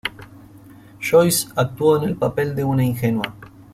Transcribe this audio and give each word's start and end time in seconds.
Joyce 0.99 1.47
actuó 1.55 1.95
en 1.97 2.09
el 2.09 2.15
papel 2.15 2.55
de 2.55 2.63
una 2.63 2.83
ingenua. 2.83 3.35